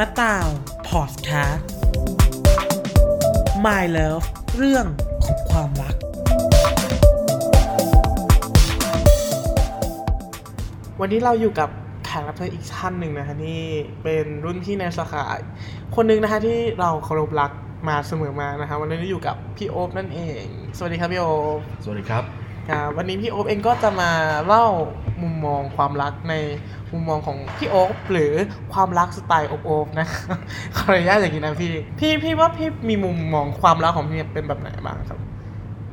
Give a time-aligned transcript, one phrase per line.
[0.00, 0.46] มะตาว
[0.88, 1.68] พอดแคสต์
[3.64, 4.26] My Love
[4.56, 4.86] เรื่อง
[5.24, 5.94] ของความรัก
[11.00, 11.68] วันนี้เราอยู่กับ
[12.04, 13.62] แขกรับเชิญอีกท่านหนึ่งนะคะนี่
[14.02, 15.24] เป็นรุ่นพี่ในสาขา
[15.94, 17.50] คนหนึ่งนะคะที่เราเคารพรัก
[17.88, 20.44] มาเสมอมานะคะวันนี้เราอยู่กับพี่โอ๊บนั่นเอง
[20.76, 22.22] สวัสดีครับพี่โอ๊บสวัสดีครับ
[22.70, 24.10] ครับวันนี้พี่โอ๊บเองก็จะมา
[24.46, 24.66] เล่า
[25.22, 26.34] มุมมองความรักใน
[26.92, 28.32] มุมมองของพี่โอ๊บหรือ
[28.72, 30.38] ความรักสไตล์โอ๊บโอ๊บนะครับ
[30.76, 35.18] ขออนุญาตอย่างนี้นะพี่ พี่พี่ว่าพี่มีมุมมองความรักของพี่เป็นแบบไหนบ้างครับ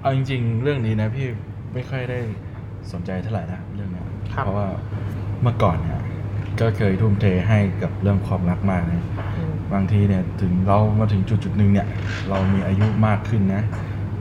[0.02, 1.28] เอาจริง ๆ เรื่องนี้นะพี่
[1.74, 2.20] ไม่ค่อยได้
[2.92, 4.68] สนใจเท่าไหร่นะเรื่องเนี้ยครับเพราะว่า
[5.42, 6.00] เมื่อก่อนเนี่ย
[6.62, 9.04] ก็เคยทุ่มเทให้กับเรื่องความรักมากนะ
[9.36, 11.88] อืมบางทีเนี่ยถึงเรามาถึงจุดจุดๆหนึ่งเนี่ย
[12.30, 13.64] เรามีอายุมากขึ้นนะ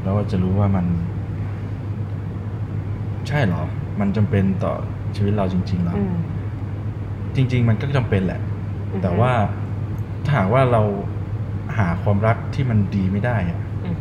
[0.03, 0.87] เราก็จะรู้ว่ามัน
[3.29, 3.63] ใช่เหรอ
[4.01, 4.75] มันจำเป็นต่อ
[5.17, 6.15] ชีวิตเราจริงๆเหรออืม
[7.37, 8.41] จริง ๆ มันก็จำเป็นแหละ
[8.93, 9.33] อือฮึแต่ว่า
[10.25, 10.83] ถ้าหากว่าเรา
[11.79, 13.95] หาความรักที่มันดีไม่ได้อะอืม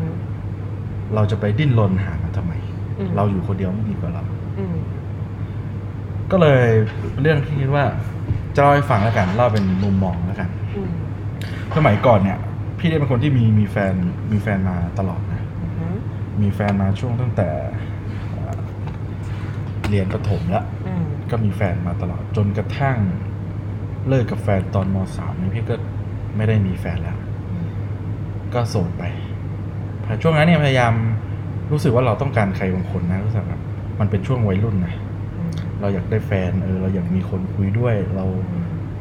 [1.15, 2.53] เราจะไปดิ้นรนหามันทำไม
[2.97, 4.23] อืมเราอยู่คนเดียวไม่ดีกว่าเรา
[4.59, 4.75] อืม
[6.31, 6.63] ก็เลย
[7.21, 7.85] เรื่องที่คิดว่า
[8.55, 10.91] จะเล่าให้ฟังแล้วกันเล่าเป็นมุมมองแล้วกันอืม
[11.77, 12.37] สมัยก่อนเนี่ย
[12.79, 13.93] พี่ได้เป็นคนที่มีมีแฟน
[14.31, 15.41] มีแฟนมาตลอดนะ
[15.79, 15.95] อืม
[16.41, 17.70] มีแฟนมาช่วงตั้งแต่เอ่อ
[19.91, 22.97] เรียนประถมแล้วอืมก็มีแฟนมาตลอดจนกระทั่ง
[24.07, 25.75] เลิกกับแฟนตอนมสามเนี่ยพี่ก็
[26.35, 27.17] ไม่ได้มีแฟนแล้ว
[28.53, 29.03] ก็โสดไป
[30.05, 30.93] พอช่วงนั้นเนี่ยพยายาม
[31.71, 33.61] รู้สึกว่าเราต้องการใครบางคนนะรู้สึกแบบ
[33.99, 34.93] มันเป็นช่วงวัยรุ่นนะ
[35.37, 38.25] อืมเราอยากได้แฟนเออเราอยากมีคนคุยด้วยเรา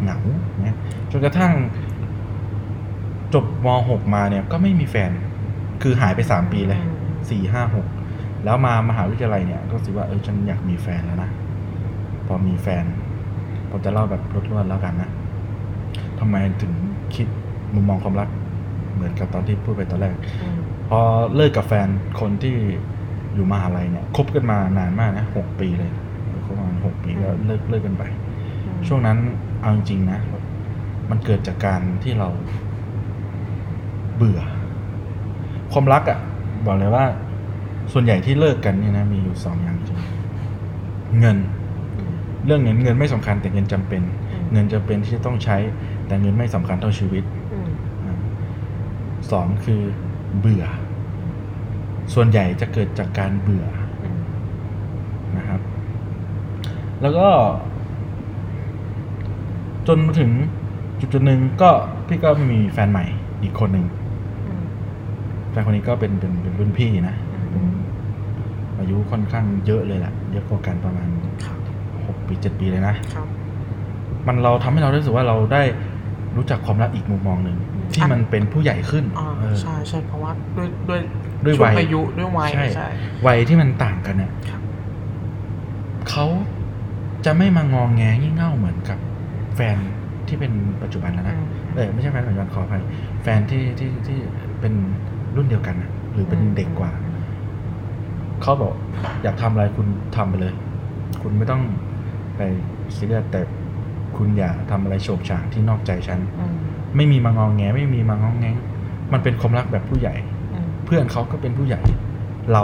[0.03, 0.19] เหงา
[0.65, 0.79] เนี่ย
[1.11, 1.53] จนกระทั่ง
[3.35, 5.11] จบม .6 มาเนี่ย ก็ไม่มีแฟน
[5.83, 6.81] คือหายไปสามปีเลย
[7.31, 7.87] สี่ห้าหก
[8.45, 11.31] แล้วมามหาวิทยาลัยเนี่ยก็รู้สึกว่าเออฉันอยากมีแฟนแล้วนะ
[12.27, 12.85] พอมีแฟน
[13.71, 15.11] ผมจะเล่าแบบรวดๆแล้วกันนะ
[16.19, 16.73] ทำไมถึง
[17.15, 17.27] คิด
[17.75, 18.29] มุมมองความรัก
[18.95, 21.01] เหมือนกับตอนที่พูดไปตอนแรกอืมพอ
[21.35, 21.89] เลิกกับแฟน
[22.21, 22.57] คนที่
[23.35, 25.91] อยู่มหาลัยเนี่ยคบกันมานานมากนะหกปีเลย
[26.47, 28.05] คบมาหกปีก็เลิกเลิกกันไป
[28.87, 29.19] ช่วงนั้น
[29.61, 30.21] เอาจริงๆนะ
[31.11, 32.29] มันเกิดจากการที่เรา
[34.17, 34.41] เบื่อ
[35.73, 36.19] ความรักอะ่ะ
[36.67, 37.05] บอกเลยว่า
[37.93, 39.99] ส่วนใหญ่ที่เลิกกันเนี่ยนะมีอยู่สองอย่างจริง
[41.21, 41.37] เงิน
[42.47, 44.03] เรื่องเงินเงินไม่สำคัญแต่เงินจำเป็น
[44.53, 45.57] เงินจำเป็นที่จะต้องใช้
[46.07, 47.71] แต่เงินไม่สำคัญเท่าชีวิตอืม
[48.05, 48.19] อ่า
[49.31, 49.81] สองคือ
[50.41, 50.65] เบื่อ
[52.15, 53.67] ส่วนใหญ่จะเกิดจากการเบื่อ
[54.03, 54.21] อืม
[55.37, 55.61] นะครับ
[57.03, 57.29] แล้วก็
[59.89, 60.31] จนมาถึง
[61.01, 61.71] จุดจุดๆหนึ่งก็
[62.07, 63.05] พี่ก็มีแฟนใหม่
[63.43, 63.87] อีกคนหนึ่ง
[64.47, 64.65] อืม
[65.51, 67.30] แฟนคนนี้ก็เป็นเป็นเป็นรุ่นพี่นะอืม
[68.81, 71.09] อายุค่อนข้างเยอะเลยแหละเยอะกว่ากันประมาณ
[71.45, 71.59] ครับ
[72.07, 73.27] หกปีเจ็ดปีเลยนะครับ
[74.27, 75.63] มันเราทำให้เรารู้สึกว่าเราได้
[76.37, 81.01] รู้จักความรักอีกมุมมองหนึ่งอืมที่มันเป็นผู้ใหญ่ขึ้นอ่าเออใช่ใช่เพราะว่าด้วยด้วย
[81.45, 82.89] ด้วยช่วงวัยอายุด้วยวัยใช่ใช่
[83.27, 84.61] วัยที่มันต่างกันเนี่ยครับ
[86.11, 86.27] เขา
[87.27, 88.99] จะไม่มางองแงงี่เง่าเหมือนกับ
[89.57, 89.77] แฟน
[90.29, 90.53] ที่เป็น
[90.83, 92.83] ปัจจุบันแล้วนะอืมเออไม่ใช่แฟนปัจจุบันขออภัย
[93.23, 94.19] แฟนที่ที่ที่
[94.61, 94.73] เป็น
[95.37, 96.91] รุ่นเดียวกันนะหรือเป็นเด็กกว่า
[98.43, 98.73] เขาบอก
[99.23, 99.87] อยากทำอะไรคุณ
[100.17, 100.55] ทำไปเลย
[101.23, 101.63] คุณไม่ต้อง
[102.37, 102.41] ไป
[102.97, 103.41] ซีเรียสแต่
[104.17, 106.55] คุณอย่าทำอะไรโฉกฉางที่นอกใจฉันอืม
[106.97, 108.57] ไม่มีมางองแงไม่มีมางองแงง
[109.13, 110.15] มันเป็นความรักแบบผู้ใหญ่
[110.53, 111.81] อืมเพื่อนเขาก็เป็นผู้ใหญ่
[112.53, 112.63] เรา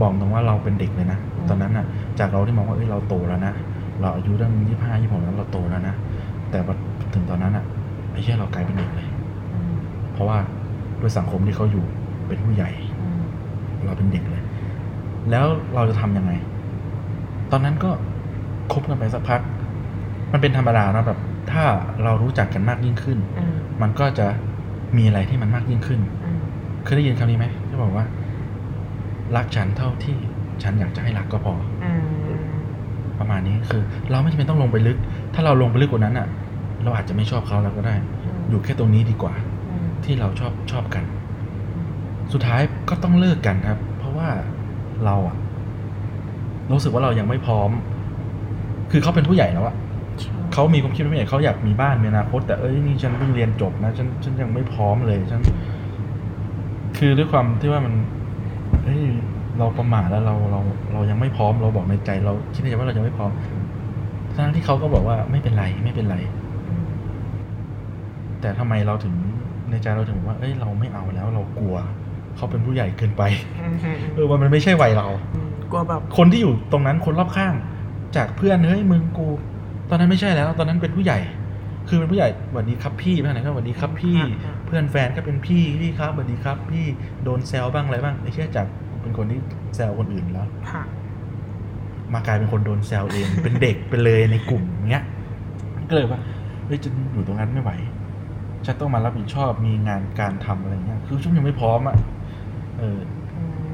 [0.00, 1.86] บอกตรงว่าเราเป็นเด็กเลยนะอืมตอนนั้นน่ะ
[2.18, 3.54] จากเราที่มองว่าเอ้ยเราโตแล้วนะ
[4.00, 5.94] เราอายุตั้งยี่ห้ายี่หกแล้วเราโตแล้วนะ
[6.50, 6.74] แต่พอ
[7.14, 7.64] ถึงตอนนั้นอะ
[8.10, 9.08] ไอ้เหี้ยเรากลายเป็นเด็กเลย
[9.54, 9.72] อืม
[10.12, 10.38] เพราะว่า
[11.00, 11.84] ด้วยสังคมที่เขาอยู่
[12.26, 12.70] เป็นผู้ใหญ่
[13.00, 13.22] อืม
[13.84, 14.33] เราเป็นเด็กเลย
[15.30, 16.32] แล้วเราจะทำยังไง
[17.50, 17.90] ตอนนั้นก็
[18.72, 19.40] คบกันไปสักพัก
[20.32, 21.20] มันเป็นธรรมดานะแบบ
[21.52, 21.64] ถ้า
[22.02, 24.26] เรารู้จักกันมากยิ่งขึ้นอืมมันก็จะ
[24.96, 26.40] มีอะไรที่มันมากยิ่งขึ้นอืม
[26.84, 28.06] เคยได้ยินคำนี้ไหมที่บอกว่า
[29.36, 30.16] รักฉันเท่าที่
[30.62, 31.54] ฉันอยากจะให้รักก็พอ
[31.84, 31.92] อื
[32.30, 32.44] ม
[33.18, 34.98] ประมาณนี้คือ เราไม่จำเป็นต้องลงไปลึก
[35.34, 36.28] ถ้าเราลงไปลึกกว่านั้นอะ
[36.82, 37.94] เราอาจจะไม่ชอบเขาแล้วก็ได้
[38.50, 39.34] อยู่แค่ตรงนี้ดีกว่า
[39.70, 41.04] อืมที่เราชอบชอบกัน
[42.32, 44.28] สุดท้ายก็ต้องเลิกกันครับ เพราะว่า
[45.06, 45.36] เราอะ
[46.72, 47.70] รู้สึกว่าเรายังไม่พร้อม
[48.90, 49.74] คือเขาเป็นผู้ใหญ่แล้วอะ
[50.20, 55.40] ใช่เขามีความคิดว่าผู้ใหญ่เขาอยากมีบ้านมีอนาคต แต่เอ้ยนี่ฉันเพิ่งเรียนจบนะฉันฉันยังไม่พร้อมเลยฉัน
[56.98, 57.94] คือด้วยความที่ว่ามัน
[58.84, 59.02] เอ้ย
[59.58, 60.60] เราประมาทแล้วเราเรา
[60.92, 63.30] เรายังไม่พร้อม เราบอกในใจ เราคิดในใจว่าเรายังไม่พร้อม
[64.34, 66.16] ทั้งที่เขาก็บอกว่าไม่เป็นไรไม่เป็นไร
[66.68, 66.84] อืม
[68.40, 69.14] แต่ทำไมเราถึง
[69.70, 71.76] ในใจเราถึงบอกว่า เอ้ยเราไม่เอาแล้วเรากลัว
[72.36, 73.22] เขาเป็นผู้ใหญ่เกินไป
[73.60, 77.54] อืมอืมเออมันไม่ใช่วัยเราอืมกลัวแบบคนที่อยู่ตรงนั้นคนรอบข้าง
[78.16, 79.26] จากเพื่อนเฮ้ยมึงกู
[79.90, 81.18] ตอนนั้นไม่ใช่แล้ว ตอนนั้นเป็นผู้ใหญ่
[81.88, 86.84] คือเป็นผู้ใหญ่สวัสดีครับพี่ไปไหนก็สวัสดีครับพี่อ่าเพื่อนแฟนก็เป็นพี่พี่ครับสวัสดีครับ พี่
[87.24, 88.66] โดนแซวบ้างอะไรบ้างไอ้เชี่ยจาก
[89.00, 89.38] เป็นคนที่
[89.76, 90.82] แซวคนอื่นแล้วค่ะ
[92.12, 95.04] มากลายเป็นคนโดนแซวเอง เป็นเด็กไปเลยในกลุ่มเงี้ย
[95.88, 96.20] ก็เลยว่า
[96.66, 97.70] เฮ้ยจะอยู่ตรงนั้นไม่ไหว
[98.66, 101.96] ฉันต้องมารับผิดชอบมีงานการทำอะไรเงี้ย คือช่วงยังไม่พร้อมอะ
[102.78, 102.98] เออ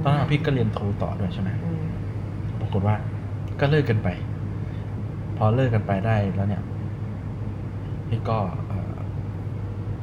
[0.02, 1.84] ตอนนั้นพี่ก็เรียนโทต่อด้วยใช่ไหมอืม
[2.60, 2.94] ปรากฏว่า
[3.60, 4.08] ก็เลิกกันไป
[5.36, 6.62] พอเลิกกันไปได้แล้วเนี่ย
[8.08, 8.38] พี่ก็
[8.68, 8.96] เอ่อ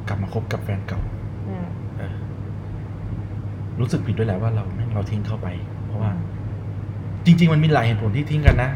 [0.08, 1.00] กลับมาคบกับแฟนเก่า
[1.48, 1.66] อืม
[1.98, 2.14] เออ
[3.80, 5.48] รู้สึกผิดด้วยแหละว่าเราแม่งเราทิ้งเข้าไป
[5.86, 6.10] เพราะว่า
[7.24, 8.70] จริง ๆ มันมีหลายเหตุผลที่ทิ้งกันนะ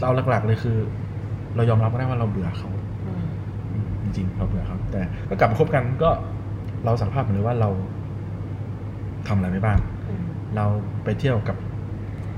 [0.00, 0.76] เราหลักๆเลยคือ
[1.56, 2.70] เรายอมรับได้ว่าเราเบื่อเขา
[3.06, 3.24] อืม
[3.70, 6.10] อืมจริงๆเราเบื่อเขาแต่ก็กลับมาคบกันก็
[6.84, 7.70] เราสารภาพหมดเลยว่าเรา
[9.28, 9.78] ทำอะไรไปบ้าง
[10.08, 10.22] อืม
[10.56, 10.64] เรา
[11.04, 11.56] ไปเที่ยวกับ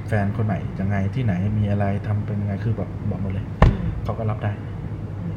[0.09, 4.53] แฟนคนใหม่ยังไงที่ไหนมีอะไรทำเป็นยังไงคือแบบบอกหมดเลยอืมเขาก็รับได้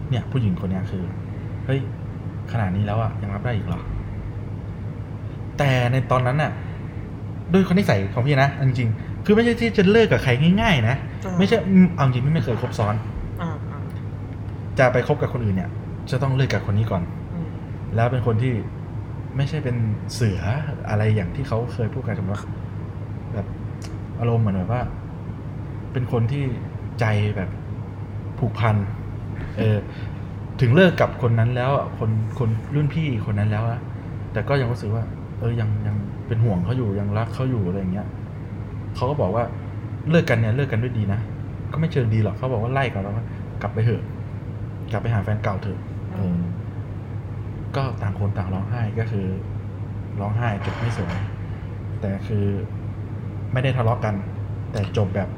[0.09, 1.03] เนี่ย ผู้หญิงคนเนี้ยคือ
[1.65, 1.79] เฮ้ย
[2.51, 3.81] ขนาดนี้แล้วอะยังรับได้อีกเหรอ
[5.57, 6.51] แต่ในตอนนั้นน่ะ
[7.53, 10.95] ด้วยคนนิสัยของพี่นะเอาจริงๆคือไม่ใช่ที่จะเลิกกับใครง่าย ๆ นะ
[11.25, 12.95] อ่าไม่ใช่อืมเอาจริงๆไม่เคยคบซ้อน
[13.41, 13.79] อ่าอ่า
[14.79, 15.69] จะไปคบกับคนอื่นเนี่ย
[16.11, 17.03] จะต้องเลิกกับคนนี้ก่อน
[17.33, 17.47] อืม
[17.95, 18.53] แล้วเป็นคนที่
[19.37, 19.75] ไม่ใช่เป็น
[20.13, 20.39] เสือ
[20.89, 22.43] อะไรอย่างที่เขาเคยพูดกันสมมติว่า
[23.33, 23.47] แบบ
[24.19, 24.81] อารมณ์เหมือนแบบว่า
[25.93, 26.43] เป็นคนที่
[26.99, 27.05] ใจ
[27.35, 27.49] แบบ
[28.39, 28.75] ผูกพัน
[29.57, 29.77] เออ
[30.61, 33.81] ถึงเลิกกับคนนั้นแล้วคนคนรุ่นพี่คนนั้นแล้วนะ
[34.33, 35.03] แต่ก็ยังรู้สึกว่า
[35.39, 35.95] เออยังยัง
[36.27, 38.07] เป็นห่วงเขาอยู่ยังรักเขาอยู่อะไรอย่างเงี้ย
[38.95, 39.43] เขาก็บอกว่า
[40.09, 41.19] เลิกกันเนี่ยเลิกกันด้วยดีนะ
[41.71, 43.25] ก็ไม่เชิงดีหรอกเขาบอกว่าไล่กันแล้วว่า
[43.61, 44.01] กลับไปเถอะ
[44.91, 45.79] กลับไปหาแฟนเก่าเถอะ
[47.77, 49.27] ก็ต่างคนต่างร้องไห้ก็คือ
[50.19, 51.15] ร้องไห้จบไม่สวย
[52.01, 52.45] แต่คือ
[53.53, 54.15] ไม่ได้ทะเลาะกัน
[54.71, 55.29] แต่จบแบบ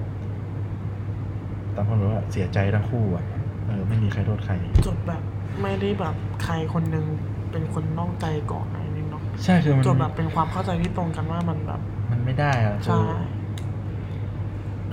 [1.75, 3.25] ต่างคนรู้ว่าเสียใจทั้งคู่อะ
[3.67, 4.53] เออไม่มีใครโทษใคร
[4.85, 5.23] จบแบบ
[5.61, 7.05] ไม่ได้แบบใครคนหนึ่ง
[7.51, 11.81] เป็นคนนอกใจก่อนอะไรนี่เนาะใช่คือมันจบแบบเป็นความเข้าใจที่ตรงกันว่ามันแบบ
[12.11, 13.03] มันไม่ได้อะคืใช่อ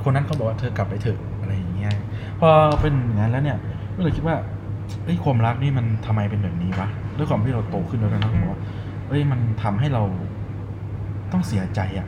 [0.05, 1.95] คนนั้นเขาบอกว่าเธอกลับไปเถอะอะไรอย่างเงี้ย
[2.41, 2.49] พอ
[2.81, 3.59] เป็นอย่างนั้นแล้วเนี่ย
[3.97, 4.37] ก็เลยคิดว่า
[5.05, 8.61] เอ้ยความรักนี่มันทำไมเป็นแบบนี้วะ ด้วยความที่เราโตขึ้นแล้วนะผมว่า
[9.09, 10.03] เอ้ยมันทำให้เรา
[11.33, 12.07] ต้องเสียใจอะ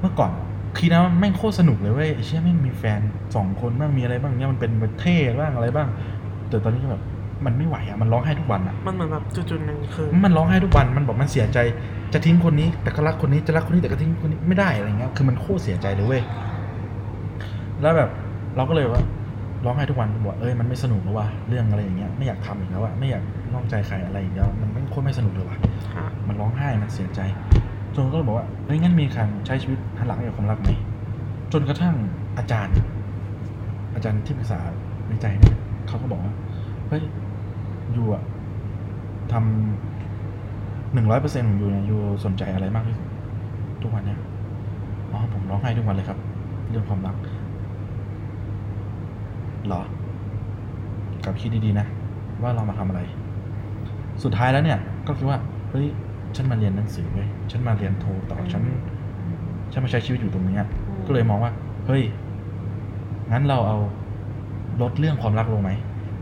[0.00, 0.30] เมื่อก่อน
[0.78, 3.00] คิดนะว่าแม่งโคตรสนุกเลยเว้ยไอ้เชี่ยแม่งมีแฟน
[3.34, 5.88] สองคนบ้างมีอะไรบ้างเนี่ยมันเป็นแบบเท่บ้างอะไรบ้าง
[6.48, 7.02] แต่ตอนนี้ก็แบบ
[7.46, 11.58] มันไม่ไหวอะมันร้องไห้ทุกวันอะมันเหมือนแบบจุดๆหนึ่งคือมันร้องไห้ทุกวันมันบอกมันเสียใจ
[12.12, 16.22] จะทิ้งคนนี้แต่ก็รักคนนี้จะรักคนนี้แต่ก็ทิ้งคนนี้ไม่ได้อะไรเงี้ยคือมันโคตรเสียใจเลยเว้ย
[17.80, 18.10] แล้วแบบ
[18.56, 19.02] เราก็เลยว่า
[19.66, 23.22] ร้องไห้ทุกวันบอกว่าเอ้ยมันไม่สนุกแล้วว่ะเรื่องอะไรอย่างเงี้ยไม่อยากทำอีกแล้วอะไม่อยาก
[23.54, 25.58] นอกใจใครอะไรอย่างเงี้ยมันไม่โคตรไม่สนุกเลยว่ะ
[25.94, 27.20] ค่ะมันร้องไห้มันเสียใจ
[27.94, 30.68] จนก็เลยบอกว่าเฮ้ยงั้นมีการใช้ชีวิตหันหลังให้กับความรักไหม
[31.52, 31.94] จนกระทั่ง
[32.38, 32.76] อาจารย์
[33.94, 34.60] อาจารย์ที่ปรึกษา
[35.08, 35.56] ในใจเนี่ย
[35.88, 36.32] เขาก็บอกว่า
[36.88, 37.02] เฮ้ย
[37.96, 38.22] ยูอะ
[39.32, 43.06] ทำหนึ่งร้อยเปอร์เซ็นต์ของยูเนี่ยยูสนใจอะไรมากที่สุด
[43.82, 44.18] ทุกวันเนี่ย
[45.12, 46.18] อ๋อผมร้องไห้ทุกวันเลยครับ
[46.70, 49.82] เรื่องความรักเหรอ
[51.24, 51.86] กลับคิดดีๆนะ
[52.42, 53.00] ว่าเรามาทำอะไร
[54.22, 55.38] สุดท้ายแล้วเนี่ย ก็คิดว่า
[55.70, 55.86] เฮ้ย
[56.36, 58.62] ฉันมาเรียนหนังสือเว้ยฉันมาเรียนโทต่อฉัน
[59.72, 60.64] ฉันมาใช้ชีวิตอยู่ตรงเนี้ย
[61.06, 61.52] ก็เลยมองว่า
[61.86, 62.02] เฮ้ย
[63.32, 63.78] งั้นเราเอา
[64.82, 65.70] ลดเรื่องความรักลงไหม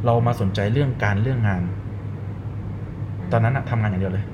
[0.07, 1.63] เรามาสนใจเรื่องการเรื่องงาน
[3.33, 4.25] ตอนนั้นอะทำงานอย่างเดียวเลย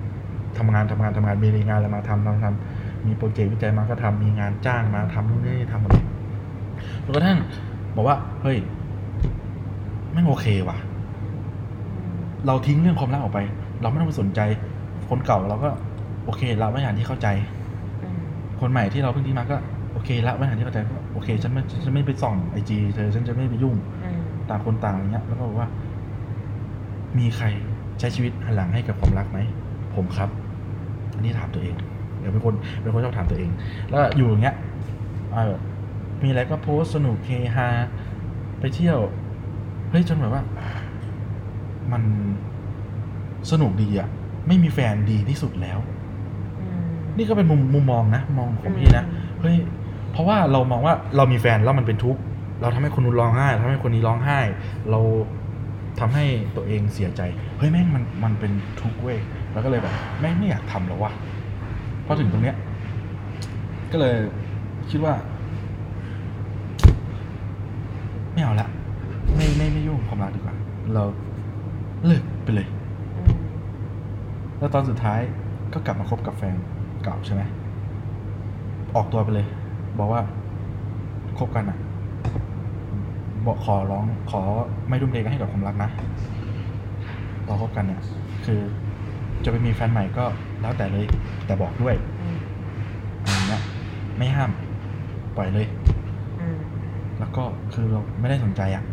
[0.59, 6.05] ทำงานทำงานทำงานมีงานอะไรมาทำทำทำมีโปรเจกต์วิจัยมาก็ทำมีงานจ้างมาทำนู่นนี่ทำหมดเลย
[7.05, 7.39] จนกระทั่ง
[7.97, 8.59] บอกว่า เฮ้ย
[10.13, 10.79] แม่งโอเคว่ะ
[12.47, 13.41] เราทิ้งเรื่องความรักออกไป
[13.83, 14.41] เราไม่ต้องไปสนใจ
[15.09, 15.69] คนเก่าเราก็
[16.25, 17.29] โอเคละไม่อย่างที่เข้าใจ
[18.03, 18.21] อืม
[18.61, 19.57] คนใหม่ที่เราเพิ่งที่มาก็
[19.93, 23.75] โอเคละไม่อย่างที่เข้าใจก็โอเค ฉันไม่ฉันไม่ไปส่องไอจีเธอฉันจะไม่ไปยุ่ง
[24.05, 25.69] อืมต่างคนต่างอะไรเงี้ย แล้วก็บอกว่า
[27.19, 27.47] มีใคร
[27.99, 29.39] ใช้ชีวิตหันหลังให้กับความรักไหม
[29.95, 30.29] ผมครับ
[31.15, 31.75] อันนี้ถามตัวเอง
[32.19, 33.51] เดี๋ยวเป็นคนเป็นคนชอบถามตัวเอง
[33.89, 34.57] แล้วอยู่อย่างเงี้ย
[35.35, 35.55] เออ
[36.23, 37.69] มีอะไรก็โพสต์สนุกเฮฮา
[38.61, 38.99] ไปเที่ยว
[39.91, 40.43] เฮ้ยจนแบบว่า
[41.93, 42.03] มัน
[43.51, 44.09] สนุกดีอะ
[44.49, 45.79] ไม่มีแฟนดีที่สุดแล้ว
[46.61, 46.85] อืม
[47.17, 49.05] นี่ก็เป็นมุมมุมมองนะมองของพี่นะ
[49.41, 49.57] เฮ้ย
[50.13, 52.21] เพราะว่าเรามองว่าเรามีแฟนแล้วมันเป็นทุกข์
[52.61, 54.39] เราทำให้คนนู้นร้องไห้ทำให้คนนี้ร้องไห้
[54.91, 55.01] เรา
[56.01, 56.25] ทำให้
[56.57, 57.21] ตัวเองเสียใจ
[57.59, 59.19] เฮ้ยแม่งมันมันเป็นทุกข์เว้ย
[59.53, 61.13] แล้วก็เลยแบบแม่งไม่อยากทำแล้ววะ
[62.07, 62.57] พอถึงตรงเนี้ย
[63.93, 64.17] ก็เลย
[64.91, 65.15] คิดว่า
[68.33, 68.69] ไม่เอาละ
[69.37, 70.57] ไม่ไม่ไม่ยุ่งกั บความรักดีกว่า
[70.95, 71.05] เรา
[72.07, 72.67] เลิกไปเลย
[73.17, 73.29] อืม
[74.59, 75.21] แล้วตอนสุดท้าย
[75.73, 76.55] ก็กลับมาคบกับแฟน
[77.03, 77.43] เก่าใช่ไหม
[78.97, 79.47] ออกตัวไปเลย
[79.99, 80.21] บอกว่า
[81.39, 81.79] คบกันอะ
[83.47, 84.41] บอกขอร้องขอ
[84.89, 85.91] ไม่รุ่มเทกันให้กับความรักนะ
[87.47, 88.01] เราคบกันเนี่ย
[88.45, 88.61] คือ
[89.45, 90.25] จะไปมีแฟนใหม่ก็
[90.61, 91.07] แล้วแต่เลย
[91.47, 92.37] แต่บอกด้วยอืม
[93.23, 93.63] อะไรเงี้ย
[94.19, 94.51] ไม่ห้าม
[95.37, 95.67] ปล่อยเลย
[96.41, 96.59] อืม
[97.19, 98.85] แล้วก็คือเราไม่ได้สนใจอะ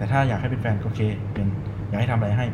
[0.00, 1.00] แต่ถ้าอยากให้เป็นแฟนก็โอเค
[1.32, 1.46] เป็น
[1.88, 2.46] อยากให้ทำอะไรให้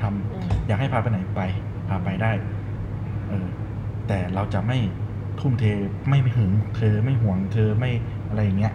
[0.00, 1.40] ทำอืมอยากให้พาไปไหนไป
[1.88, 2.32] พาไปได้
[3.28, 3.46] เออ
[4.08, 4.78] แต่เราจะไม่
[5.40, 5.64] ทุ่มเท
[6.08, 7.90] ไม่ไม่หึงเธอไม่ห่วงเธอไม่
[8.28, 8.74] อะไรอย่างเงี้ย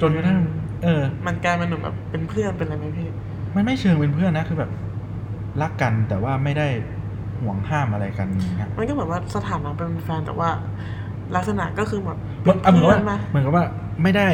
[0.00, 0.38] จนกระทั่ง
[0.82, 3.08] เออ มันกลายเป็นเหมือนแบบเป็นเพื่อนเป็นอะไรไหมพี่
[3.54, 4.70] มันไม่เชิงเป็นเพื่อนนะคือแบบ
[5.62, 6.68] รักกันแต่ว่าไม่ได้
[7.42, 10.50] ห่วงห้ามอะไรกันอย่างเงี้ยมันก็เหมือนว่าสถานะเป็นแฟนแต่ว่า
[11.36, 13.64] ลักษณะก็คือแบบเหเหมือนเหมือนกับว่าเพื่อนมาเหมือนกับว่า
[14.02, 14.28] ไม่ได้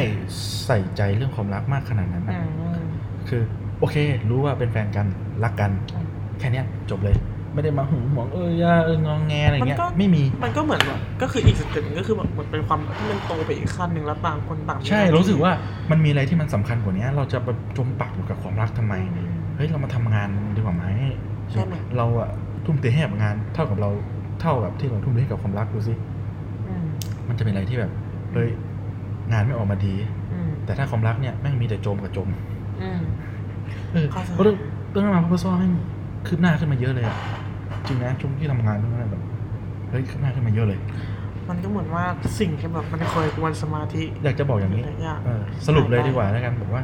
[0.65, 2.85] ใส่ใจเรื่องความรักมากขนาดนั้นอืนะ
[3.29, 3.41] คือ
[3.79, 3.95] โอเค
[4.29, 5.07] รู้ว่าเป็นแฟนกัน
[5.43, 6.07] รักกันอืม
[6.39, 7.15] แค่เนี้ยจบเลย
[7.53, 15.51] ไม่ได้มาหึงหวงเอออย่าเอององแงอะไรเงี้ยมันก็ไม่มีมันก็เหมือนแบบก็คืออีก step หนึ่งก็คือแบบเหมือนเป็นความที่มันโตไปอีกขั้นหนึ่งแล้วต่างคนต่างมีใช่หน้ที่รู้สึกว่า
[15.91, 20.85] มันมีอะไรที่มันสำคัญกว่านี้เราจะไปจมปักอยู่กับความรักทำไมอืมเฮ้ยเรามาทำงานดีกว่าไหม
[21.51, 22.29] ใช่ไหมเราอะ
[22.65, 23.89] ทุ่มเทให้กับงานเท่ากับเรา
[24.41, 26.16] เท่ากับที่เราทุ่มเทให้กับความรักดูสิอื
[27.27, 27.91] มมันจะเป็นอะไรที่แบบ
[28.33, 28.49] เฮ้ย
[29.31, 29.95] งานไม่ออกมาดี
[30.33, 32.27] อืมแต่ถ้าความรักเนี่ยแม่งมีแต่จมกับจม
[32.81, 33.01] อืม
[33.93, 34.57] เออเข้าใจเพราะเรื่อง
[34.91, 35.73] เรื่องราวพระซ้อแม่ง
[36.27, 37.17] คืบหน้าขึ้นมาเยอะเลยอะ
[37.87, 39.23] จริงนะช่วงที่ทำงานตรงนั้นแบบ
[39.89, 40.79] เฮ้ยคืบหน้าขึ้นมาเยอะเลย
[41.49, 42.05] มันก็เหมือนว่า
[42.39, 46.83] สิ่งที่แบบมันคอยกวนสมาธิอยากจะบอกอย่างนี้หลายอย่างเออสรุปเลยดีกว่าแล้วกันบอกว่า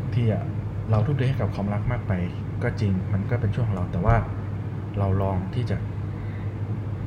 [0.00, 0.42] บางทีอะ
[0.90, 2.12] เราทุ่มเทให้กับความรักมากไป
[2.62, 4.16] ก็จริงมันก็เป็นช่วงของเราแต่ว่า
[4.98, 5.76] เราลองที่จะ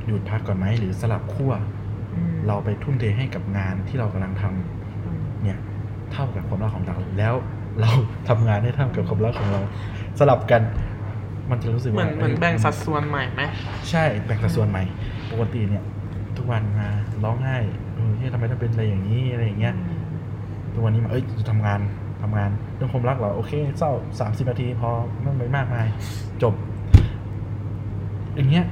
[0.06, 1.64] หยุดพักก่อนไหมหรือสลับขั้วอืม
[2.48, 5.60] เราไปทุ่มเทให้กับงานที่เรากำลังทำอืมเนี่ย
[6.12, 7.34] เท่ากับความรักของเราแล้ว
[7.82, 7.92] เรา
[8.30, 9.62] ทำงานให้เท่ากับความรักของเรา
[10.20, 10.62] สลับกัน
[11.50, 13.42] มันจะรู้สึกเหมืว่าอนเหมือนแบ่งสัดส่วนใหม่ไหม
[13.90, 14.84] ใช่แบ่งสัดส่วนใหม่
[15.32, 15.84] ปกติเนี่ย
[16.38, 16.88] ทุกวันมา
[17.24, 17.58] ร้องไห้
[17.96, 19.74] เออเฮ้ยทำไมต้องเป็นอะไรอย่างนี้อะไรอย่างเงี้ย
[20.74, 21.80] ทุกวันนี้มาเอ้ยจะทำงาน
[22.24, 24.90] ทำงานเรื่องความรักเหรอโอเคเศร้าสามสิบนาทีพอ
[25.22, 25.88] ไม่ไม่มากมาย
[26.44, 26.54] จบ
[28.36, 28.66] อย่างเงี้ย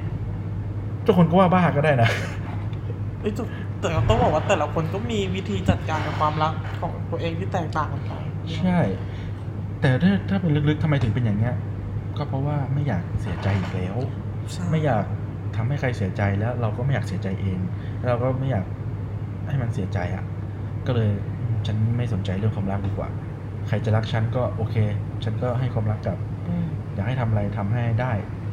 [1.06, 2.10] ทุกคนก็ว่าบ้าก็ได้นะ
[3.20, 3.42] เอ้ยแต่
[3.80, 8.12] แต่ต้องบอกว่าแต่ละคนก็มีวิธีจัดการกับความรักของตัวเองที่แตกต่างกันไป
[8.58, 8.78] ใช่
[9.80, 11.54] แต่ถ้าถ้าเป็นลึกๆทำไมถึงเป็นอย่างเงี้ย
[12.16, 13.96] ก็เพราะว่าไม่อยากเสียใจอีกแล้ว
[14.52, 15.04] ใช่ไม่อยาก
[15.56, 17.58] ทำให้ใครเสียใจแล้ว เราก็ไม่อยากเสียใจเอง
[17.98, 18.66] แล้วเราก็ไม่อยาก
[19.48, 20.24] ให้มันเสียใจอะ
[20.86, 21.10] ก็เลย
[21.66, 23.08] ฉันไม่สนใจเรื่องความรักดีกว่า
[23.68, 24.76] ใครจะรักฉันก็โอเค
[25.24, 28.12] ฉันก็ให้ความรักกับอืมอยากให้ทำอะไรทำให้ได้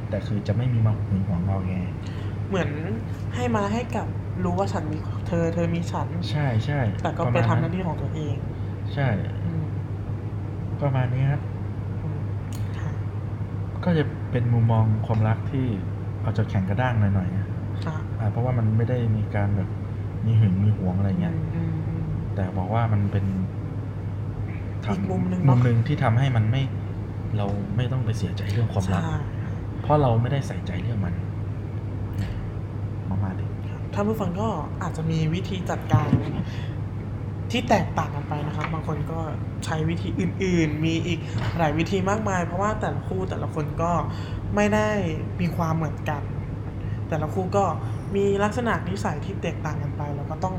[0.10, 1.74] แต่คือจะไม่มีมาหึงหวงงอแง
[2.48, 2.70] เหมือน
[3.36, 4.08] ให้มาให้กับ
[4.44, 8.36] รู้ว่าฉันมีเธอ เธอมีฉัน ใช่ใช่แต่ก็ระไปมาณทำหน้าที่ของตัวเอง
[8.94, 9.08] ใช่
[9.46, 9.66] อืม
[10.82, 11.42] ประมาณนี้ครับ
[12.04, 12.20] อืม
[12.78, 12.90] ค่ะ
[13.84, 15.66] ก็จะเป็นมุมมองความรักที่
[16.22, 17.48] เอาจะแข็งกระด้างหน่อยๆนะ
[17.86, 19.70] ค่ะอ่าเพราะว่ามันไม่ได้มีการแบบ
[20.26, 22.04] มีหึงมีหวงอะไรเงี้ยอืมอืม
[22.36, 23.26] แต่บอกว่ามันเป็น
[24.92, 26.62] อีกมุมหนึ่งมุเนอะมหนึ่งที่ทำให้มันไม่
[27.38, 29.18] เราไม่ต้องไปเสียใจเรื่องความรักใช่
[29.82, 31.35] เพราะเราไม่ได้ใส่ใจเรื่องมันประมาณนี้
[33.96, 34.50] ท่านผู้ฟังก็
[34.82, 36.10] อาจจะมีวิธีจัดการ
[37.52, 39.20] ที่แตกต่างกันไปนะครับ บางคนก็
[39.66, 41.20] ใช้วิธีอื่น ๆ มีอีก
[41.58, 43.92] หลายวิธีมากมาย เพราะว่าแต่ละคู่แต่ละคนก็
[44.56, 44.90] ไม่ได้
[45.42, 46.22] มีความเหมือนกัน
[47.10, 47.66] แต่ละคู่ก็
[48.16, 50.56] มีลักษณะนิสัยที่แตกต่างกันไป แล้วก็ต้อง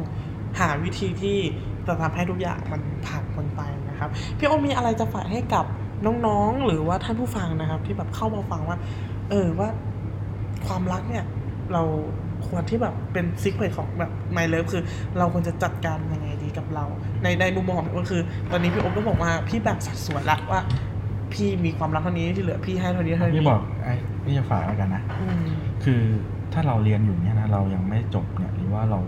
[0.58, 1.38] หาวิธีที่
[1.86, 5.64] จะทำให้ทุกอย่างมันผ่านพ้นไปนะครับ พี่โอมีอะไรจะฝากให้กับ
[6.26, 8.78] น้องๆ หรือว่าท่านผู้ฟังนะครับ ที่แบบเข้ามาฟังว่า
[9.30, 9.68] เออว่า
[10.66, 11.24] ความรักเนี่ย
[11.72, 11.82] เรา
[12.48, 14.82] ควรที่แบบเป็นซิกเ e ตของแบบ My Love คือ
[15.18, 16.84] เราควรจะจัดการยังไงดีกับเรา
[17.22, 20.60] ในในมุมมองของพี่โอคือ ตอนนี้พี่โอก็บอกว่าพี่แบ่งสัดส่วนละว่า
[21.32, 25.46] พี่มีความรักเท่านี้ที่เหลือพี่ให้เท่านี้เท่านี้พี่บอกไอ้พี่จะฝากแล้วกันนะอืม
[25.84, 26.02] คือ
[26.52, 29.00] ถ้าเราเรียนอยู่เนี่ยนะเรายังไม่จบเนี่ยหรือว่าเรา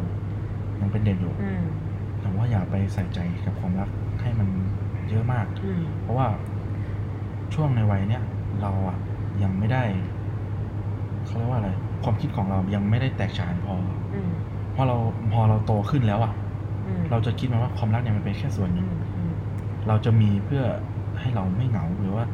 [0.80, 1.64] ยังเป็นเด็กอยู่อืม
[2.20, 3.88] แต่ว่าอย่าไปใส่ใจกับความรัก
[4.20, 4.48] ให้มัน
[5.08, 6.26] เยอะมากอืมเพราะว่า
[7.54, 8.22] ช่วงในวัยเนี้ย
[8.62, 8.98] เราอะ
[9.42, 9.82] ยังไม่ได้
[11.26, 11.70] เขาเรียกว่าอะไร
[12.02, 13.74] ความคิดของเรายังไม่ได้แตกฉานพอ
[14.12, 14.28] อืม
[14.72, 14.96] เพราะเรา
[15.32, 16.32] พอเราโตขึ้นแล้วอะ
[16.86, 19.32] อืมเราจะคิดมาว่าความรักเนี่ยมันเป็นแค่ส่วนหอืนึ่งมอืม
[19.88, 20.62] เราจะมีเพื่อ
[21.20, 22.24] ให้เราไม่เหงาหรือว่า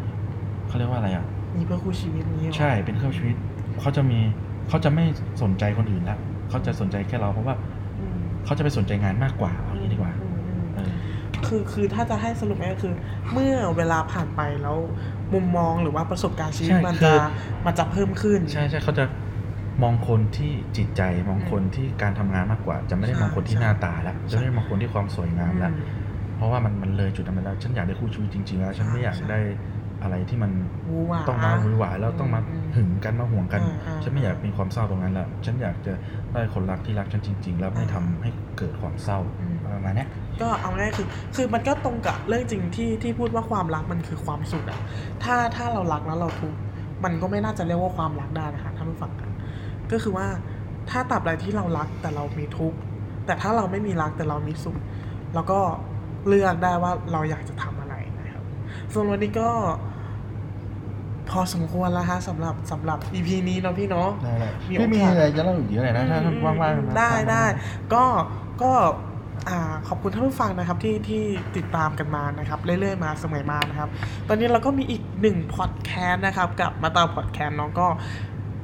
[0.66, 3.36] เขาเรียกว่าอะไรอะมีเพื่อคู่ชีวิตนี้เหรอใช่เป็นเครื่องชีวิต
[3.80, 4.18] เขาจะมี
[4.68, 5.04] เขาจะไม่
[5.42, 6.18] สนใจคนอื่นแล้ว
[6.48, 7.54] เขาจะสนใจแค่เราเพราะว่า
[7.98, 10.94] อืมเขาจะไปสนใจงานมากกว่าเอาอย่างนี้ดีกว่าอืมอืมเออ
[11.44, 12.92] คือคือถ้าจะให้สรุปก็คือ
[13.32, 14.78] เมื่อเวลาผ่านไปแล้ว
[15.34, 17.16] มุมมองหรือว่าประสบการณ์ชีวิตใช่มันคืจะอ
[17.66, 19.04] มันจะเพิ่มขึ้น ใช่ใช่เขาจะ
[19.82, 26.04] มองคนที่จิตใจมองคนที่การทำงานมากกว่า จะไม่ได้มองคนที่ใช่หน้าตาแล้วจะไม่ได้มองคนที่ความสวยงามแล้วอืม
[26.36, 29.40] เพราะว่ามันมันเลยจุดนั้นไปแล้วฉันอยากได้คู่ชีวิตจริงๆแล้วฉันไม่อยากใช่ได้
[30.02, 30.52] อะไรที่มัน
[30.90, 35.92] วูหวาต้องมาหวือหวาแล้วต้องมาอืมหึงกันมาห่วงกันอ่าอ่าฉันไม่อยากมีความเศร้าตรงนั้นแล้วฉันอยากจะ
[36.32, 40.08] ได้คนรักที่รักฉันจริง ๆ แล้วไม่ทำให้เกิดความเศร้าอืมประมาณเนี้ย
[40.42, 44.80] ก็เอาง่ายคือ คือมันก็ตรงกับเรื่องจริงที่ที่พูดว่าความรักมันคือความสุขอะ
[45.24, 46.58] ถ้าถ้าเรารักแล้วเราทุกข์
[47.04, 49.33] มันก็ไม่น่าจะเรียกว่าความรักได้นะคะท่านผู้ฟังครับ
[49.92, 50.26] ก็คือว่า
[50.90, 52.78] ถ้าตับใดที่เรารักแต่เรามีทุกข์
[53.26, 54.76] แต่ถ้าเราไม่มีรักแต่เรามีสุข
[55.34, 55.60] เราก็
[56.28, 58.44] เลือกได้ว่าเราอยากจะทำอะไรนะครับ
[58.92, 59.50] ส่วนวันนี้ก็
[61.30, 67.44] พอสมควรแล้วฮะสำหรับสำหรับ EP นี้เนาะพี่เนาะได้เลยมีพี่มีโอกาสอะไรจะเล่าอีกเยอะเลยนะถ้าท่านว่างๆนะได้ได้
[67.94, 68.04] ก็
[68.62, 68.72] ก็
[69.48, 71.22] อ่าขอบคุณท่านผู้ฟังนะครับที่ที่
[71.56, 73.88] ติดตามกันมานะครับ เรื่อยๆมาเสมอมานะครับ
[74.28, 77.86] ตอนนี้เราก็มีอีกหนึ่งพอดแคสต์นะครับ กับมาตาพอดแคสต์เน้องก็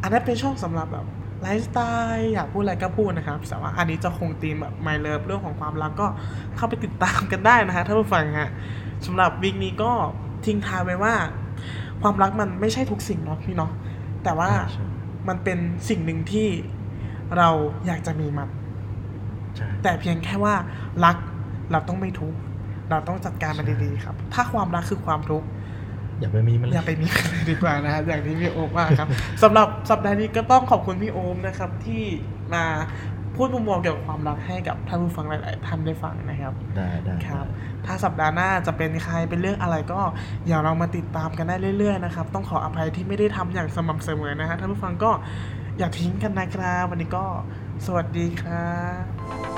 [0.03, 1.07] อันนั้นเป็นช่องสำหรับแบบ
[1.43, 1.79] ไลฟ์สไต
[2.15, 6.07] ล์อยากพูดอะไรก็พูดนะครับ แต่ว่าอันนี้จะคงธีมแบบ My Love เรื่องของความรักก็
[6.57, 8.51] เข้าไปติดตามกันได้นะฮะท่านผู้ฟังฮะ
[9.07, 9.93] สำหรับวีคนี้ก็
[10.45, 11.15] ทิ้งท้ายไว้ว่า
[12.03, 13.73] ความรักมันไม่ใช่ทุกสิ่งเนาะพี่เนาะ
[14.25, 14.85] แต่ว่าใช่
[15.29, 16.49] มันเป็นสิ่งหนึ่งที่
[17.37, 17.49] เรา
[17.87, 18.49] อยากจะมีมัน
[19.57, 20.55] ใช่แต่เพียงแค่ว่า
[21.05, 21.17] รัก
[21.73, 22.39] เราต้องไม่ทุกข์
[22.91, 25.47] เราต้องจัดการมันดีๆครับ ถ้าความรักคือความทุกข์
[26.21, 29.09] อย่าไปมีมันเลอย่ายไปมีกันเลยดีกว่านะครับอย่างที่พี่โอมว่าครับ
[29.43, 32.03] สำหรับสัปดาห์นี้ก็ต้องขอบคุณพี่โอมนะครับที่
[32.55, 32.65] มา
[33.37, 37.47] พูดมุมมองเกี่ยวกับความรักให้กับท่านผู้ฟังหลาย ๆ ท่านได้ฟังนะครับ ได้ได้ครับ
[37.87, 40.01] ถ้าสัปดาห์หน้าจะเป็นใครเป็นเรื่องอะไรก็
[40.47, 45.11] อย่าเรามาติดตามกันได้เรื่อย ๆ นะครับ ต้องขออภัยที่ไม่ได้ทำอย่างสม่ำเสมอนะฮะท่านผู้ฟังก็
[45.79, 47.25] อย่าทิ้งกันนะครับ วันนี้ก็
[47.87, 49.50] สวัสดีครับ